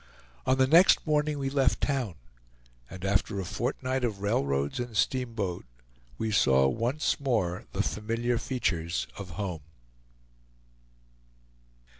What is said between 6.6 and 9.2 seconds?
once more the familiar features